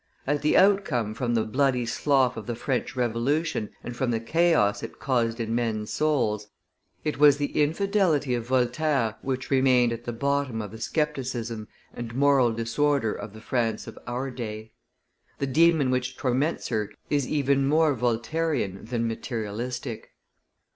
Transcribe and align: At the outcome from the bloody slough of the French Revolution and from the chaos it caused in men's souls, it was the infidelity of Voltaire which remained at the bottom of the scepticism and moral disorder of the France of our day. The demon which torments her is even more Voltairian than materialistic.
At 0.25 0.41
the 0.41 0.57
outcome 0.57 1.13
from 1.13 1.35
the 1.35 1.43
bloody 1.43 1.85
slough 1.85 2.35
of 2.35 2.47
the 2.47 2.55
French 2.55 2.95
Revolution 2.95 3.69
and 3.83 3.95
from 3.95 4.09
the 4.09 4.19
chaos 4.19 4.81
it 4.81 4.97
caused 4.97 5.39
in 5.39 5.53
men's 5.53 5.93
souls, 5.93 6.47
it 7.03 7.19
was 7.19 7.37
the 7.37 7.61
infidelity 7.61 8.33
of 8.33 8.47
Voltaire 8.47 9.17
which 9.21 9.51
remained 9.51 9.93
at 9.93 10.05
the 10.05 10.11
bottom 10.11 10.59
of 10.59 10.71
the 10.71 10.81
scepticism 10.81 11.67
and 11.93 12.15
moral 12.15 12.51
disorder 12.51 13.13
of 13.13 13.33
the 13.33 13.41
France 13.41 13.85
of 13.85 13.99
our 14.07 14.31
day. 14.31 14.71
The 15.37 15.45
demon 15.45 15.91
which 15.91 16.17
torments 16.17 16.69
her 16.69 16.89
is 17.11 17.27
even 17.27 17.67
more 17.67 17.93
Voltairian 17.93 18.85
than 18.85 19.07
materialistic. 19.07 20.15